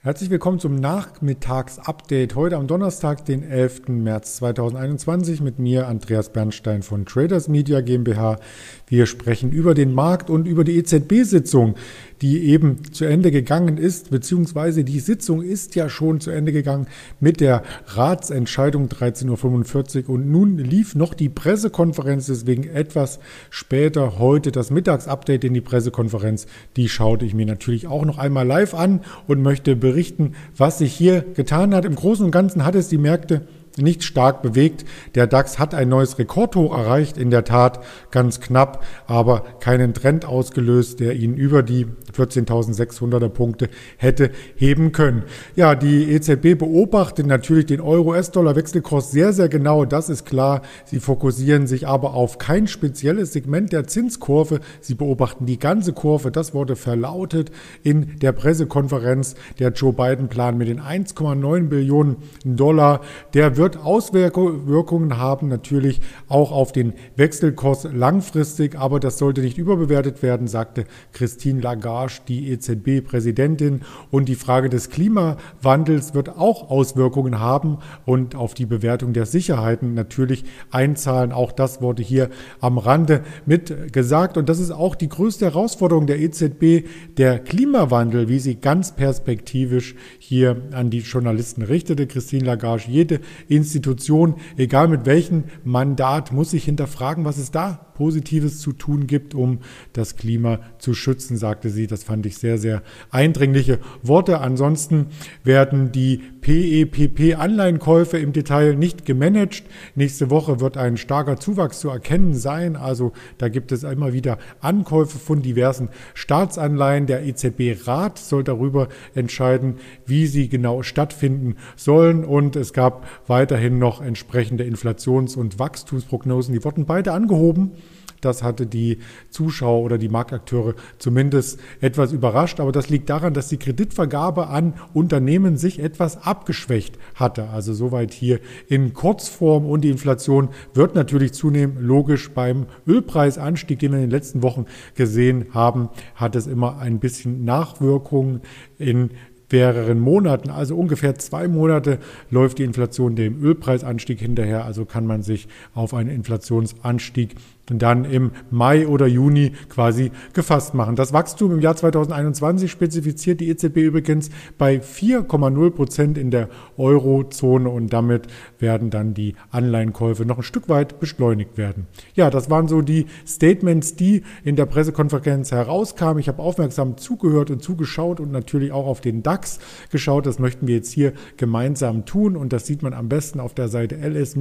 [0.00, 2.36] Herzlich willkommen zum Nachmittagsupdate.
[2.36, 3.88] Heute am Donnerstag, den 11.
[3.88, 8.38] März 2021 mit mir, Andreas Bernstein von Traders Media GmbH.
[8.86, 11.74] Wir sprechen über den Markt und über die EZB-Sitzung,
[12.22, 16.86] die eben zu Ende gegangen ist, beziehungsweise die Sitzung ist ja schon zu Ende gegangen
[17.18, 23.18] mit der Ratsentscheidung 13.45 Uhr und nun lief noch die Pressekonferenz, deswegen etwas
[23.50, 26.46] später heute das Mittagsupdate in die Pressekonferenz.
[26.76, 30.92] Die schaute ich mir natürlich auch noch einmal live an und möchte berichten, was sich
[30.92, 31.86] hier getan hat.
[31.86, 33.46] Im Großen und Ganzen hat es die Märkte
[33.78, 34.84] nicht stark bewegt.
[35.14, 40.24] Der DAX hat ein neues Rekordhoch erreicht, in der Tat ganz knapp, aber keinen Trend
[40.24, 45.24] ausgelöst, der ihn über die 14.600er Punkte hätte heben können.
[45.56, 50.62] Ja, die EZB beobachtet natürlich den Euro-US-Dollar-Wechselkurs sehr, sehr genau, das ist klar.
[50.84, 54.60] Sie fokussieren sich aber auf kein spezielles Segment der Zinskurve.
[54.80, 56.30] Sie beobachten die ganze Kurve.
[56.30, 57.50] Das wurde verlautet
[57.82, 59.34] in der Pressekonferenz.
[59.58, 63.00] Der Joe Biden-Plan mit den 1,9 Billionen Dollar,
[63.34, 69.58] der wird wird Auswirkungen haben, natürlich auch auf den Wechselkurs langfristig, aber das sollte nicht
[69.58, 73.82] überbewertet werden, sagte Christine Lagarde, die EZB-Präsidentin.
[74.10, 79.92] Und die Frage des Klimawandels wird auch Auswirkungen haben und auf die Bewertung der Sicherheiten
[79.92, 81.32] natürlich einzahlen.
[81.32, 82.30] Auch das wurde hier
[82.60, 84.38] am Rande mit gesagt.
[84.38, 86.86] Und das ist auch die größte Herausforderung der EZB,
[87.18, 92.06] der Klimawandel, wie sie ganz perspektivisch hier an die Journalisten richtete.
[92.06, 93.20] Christine Lagarde, jede
[93.58, 99.34] Institution, egal mit welchem Mandat, muss sich hinterfragen, was es da Positives zu tun gibt,
[99.34, 99.58] um
[99.92, 101.88] das Klima zu schützen, sagte sie.
[101.88, 104.40] Das fand ich sehr, sehr eindringliche Worte.
[104.40, 105.06] Ansonsten
[105.42, 109.64] werden die PEPP-Anleihenkäufe im Detail nicht gemanagt.
[109.96, 112.76] Nächste Woche wird ein starker Zuwachs zu erkennen sein.
[112.76, 117.06] Also da gibt es immer wieder Ankäufe von diversen Staatsanleihen.
[117.06, 118.86] Der EZB-Rat soll darüber
[119.16, 119.74] entscheiden,
[120.06, 122.24] wie sie genau stattfinden sollen.
[122.24, 126.54] Und es gab weiterhin noch entsprechende Inflations- und Wachstumsprognosen.
[126.54, 127.72] Die wurden beide angehoben.
[128.20, 128.98] Das hatte die
[129.30, 132.60] Zuschauer oder die Marktakteure zumindest etwas überrascht.
[132.60, 137.48] Aber das liegt daran, dass die Kreditvergabe an Unternehmen sich etwas abgeschwächt hatte.
[137.50, 139.66] Also soweit hier in Kurzform.
[139.66, 141.76] Und die Inflation wird natürlich zunehmen.
[141.80, 146.98] Logisch beim Ölpreisanstieg, den wir in den letzten Wochen gesehen haben, hat es immer ein
[146.98, 148.40] bisschen Nachwirkungen
[148.78, 149.10] in
[149.50, 151.98] mehreren Monaten, also ungefähr zwei Monate,
[152.30, 154.64] läuft die Inflation dem Ölpreisanstieg hinterher.
[154.64, 157.34] Also kann man sich auf einen Inflationsanstieg
[157.70, 160.96] dann im Mai oder Juni quasi gefasst machen.
[160.96, 167.68] Das Wachstum im Jahr 2021 spezifiziert die EZB übrigens bei 4,0 Prozent in der Eurozone
[167.68, 168.28] und damit
[168.58, 171.86] werden dann die Anleihenkäufe noch ein Stück weit beschleunigt werden.
[172.14, 176.20] Ja, das waren so die Statements, die in der Pressekonferenz herauskamen.
[176.20, 179.58] Ich habe aufmerksam zugehört und zugeschaut und natürlich auch auf den DAX
[179.90, 180.24] geschaut.
[180.26, 183.68] Das möchten wir jetzt hier gemeinsam tun und das sieht man am besten auf der
[183.68, 184.38] Seite ls-x.de,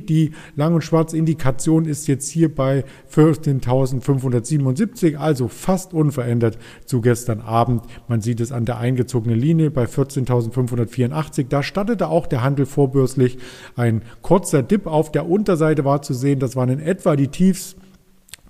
[0.00, 2.84] die lang und schwarz indikator Indikation ist jetzt hier bei
[3.14, 7.82] 14.577, also fast unverändert zu gestern Abend.
[8.08, 11.46] Man sieht es an der eingezogenen Linie bei 14.584.
[11.48, 13.38] Da startete auch der Handel vorbörslich.
[13.76, 16.40] Ein kurzer Dip auf der Unterseite war zu sehen.
[16.40, 17.76] Das waren in etwa die Tiefs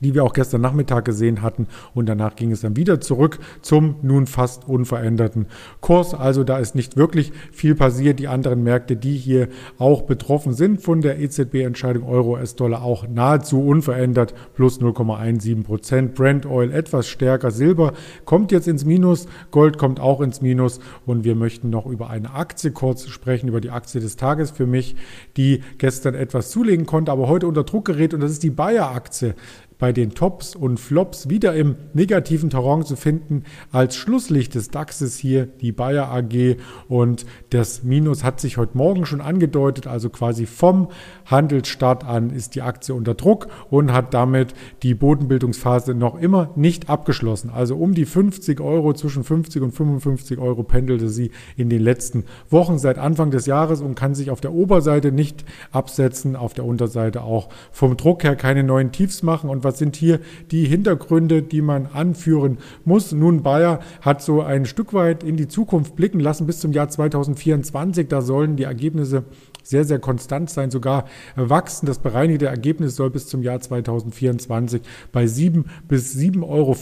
[0.01, 1.67] die wir auch gestern Nachmittag gesehen hatten.
[1.95, 5.47] Und danach ging es dann wieder zurück zum nun fast unveränderten
[5.81, 6.15] Kurs.
[6.15, 8.19] Also da ist nicht wirklich viel passiert.
[8.19, 9.49] Die anderen Märkte, die hier
[9.79, 16.15] auch betroffen sind von der EZB-Entscheidung Euro, US-Dollar auch nahezu unverändert, plus 0,17 Prozent.
[16.15, 17.51] Brent Oil etwas stärker.
[17.51, 17.93] Silber
[18.25, 19.27] kommt jetzt ins Minus.
[19.51, 20.81] Gold kommt auch ins Minus.
[21.07, 24.67] Und wir möchten noch über eine Aktie kurz sprechen, über die Aktie des Tages für
[24.67, 24.97] mich,
[25.37, 28.15] die gestern etwas zulegen konnte, aber heute unter Druck gerät.
[28.15, 29.35] Und das ist die Bayer-Aktie
[29.79, 33.45] bei den Tops und Flops wieder im negativen Terrain zu finden.
[33.73, 36.57] Als Schlusslicht des DAXes hier die Bayer AG
[36.89, 40.89] und das Minus hat sich heute Morgen schon angedeutet, also quasi vom
[41.27, 46.91] Handelsstart an ist die Aktie unter Druck und hat damit die Bodenbildungsphase noch immer nicht
[46.91, 47.51] abgeschlossen.
[47.51, 52.25] Also um die 50 Euro, zwischen 50 und 55 Euro pendelte sie in den letzten
[52.51, 56.65] Wochen seit Anfang des Jahres und kann sich auf der Oberseite nicht absetzen, auf der
[56.65, 60.21] Unterseite auch vom Druck her keine neuen Tiefs machen und was sind hier
[60.51, 62.57] die Hintergründe, die man anführen
[62.87, 63.13] muss?
[63.13, 66.89] Nun, Bayer hat so ein Stück weit in die Zukunft blicken lassen bis zum Jahr
[66.89, 68.09] 2024.
[68.09, 69.25] Da sollen die Ergebnisse
[69.69, 71.05] sehr, sehr konstant sein, sogar
[71.37, 71.85] wachsen.
[71.85, 74.81] Das bereinigte Ergebnis soll bis zum Jahr 2024
[75.13, 76.75] bei 7 bis 7,50 Euro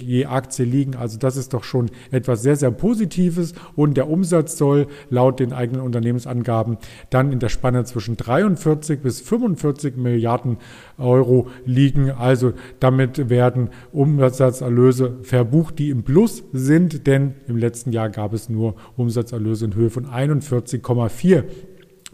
[0.00, 0.96] je Aktie liegen.
[0.96, 3.52] Also das ist doch schon etwas sehr, sehr Positives.
[3.76, 6.78] Und der Umsatz soll laut den eigenen Unternehmensangaben
[7.10, 10.56] dann in der Spanne zwischen 43 bis 45 Milliarden
[10.96, 12.10] Euro liegen.
[12.10, 18.48] Also damit werden Umsatzerlöse verbucht, die im Plus sind, denn im letzten Jahr gab es
[18.48, 21.44] nur Umsatzerlöse in Höhe von 41,4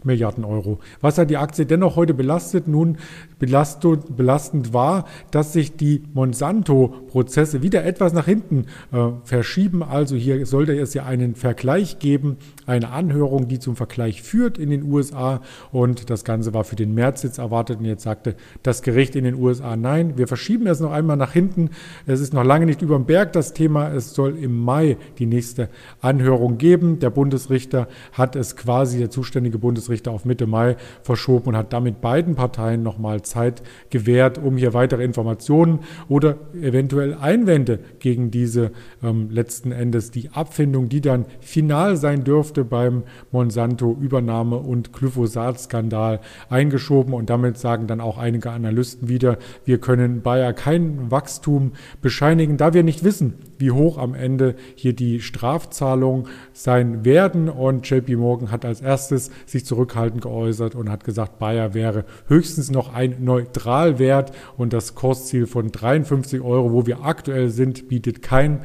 [0.03, 0.79] Milliarden Euro.
[1.01, 2.67] Was hat die Aktie dennoch heute belastet?
[2.67, 2.97] Nun,
[3.39, 9.83] belastend war, dass sich die Monsanto-Prozesse wieder etwas nach hinten äh, verschieben.
[9.83, 14.69] Also hier sollte es ja einen Vergleich geben, eine Anhörung, die zum Vergleich führt in
[14.69, 15.41] den USA.
[15.71, 17.79] Und das Ganze war für den März jetzt erwartet.
[17.79, 21.31] Und jetzt sagte das Gericht in den USA, nein, wir verschieben es noch einmal nach
[21.31, 21.69] hinten.
[22.05, 23.89] Es ist noch lange nicht über dem Berg das Thema.
[23.89, 25.69] Es soll im Mai die nächste
[26.01, 26.99] Anhörung geben.
[26.99, 29.59] Der Bundesrichter hat es quasi, der zuständige
[29.89, 34.73] Bundesrichter, auf Mitte Mai verschoben und hat damit beiden Parteien nochmal Zeit gewährt, um hier
[34.73, 38.71] weitere Informationen oder eventuell Einwände gegen diese
[39.03, 46.19] ähm, letzten Endes die Abfindung, die dann final sein dürfte beim Monsanto-Übernahme- und Glyphosat-Skandal
[46.49, 47.13] eingeschoben.
[47.13, 51.71] Und damit sagen dann auch einige Analysten wieder, wir können Bayer kein Wachstum
[52.01, 57.49] bescheinigen, da wir nicht wissen, wie hoch am Ende hier die Strafzahlungen sein werden.
[57.49, 62.71] Und JP Morgan hat als erstes sich zurückhaltend geäußert und hat gesagt, Bayer wäre höchstens
[62.71, 68.61] noch ein Neutralwert und das Kursziel von 53 Euro, wo wir aktuell sind, bietet kein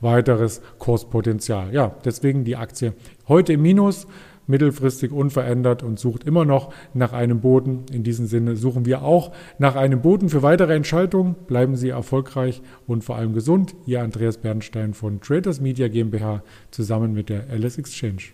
[0.00, 1.72] weiteres Kurspotenzial.
[1.72, 2.94] Ja, deswegen die Aktie
[3.26, 4.06] heute im Minus
[4.48, 7.84] mittelfristig unverändert und sucht immer noch nach einem Boden.
[7.92, 11.36] In diesem Sinne suchen wir auch nach einem Boden für weitere Entscheidungen.
[11.46, 13.76] Bleiben Sie erfolgreich und vor allem gesund.
[13.86, 16.42] Ihr Andreas Bernstein von Traders Media GmbH
[16.72, 18.32] zusammen mit der LS Exchange.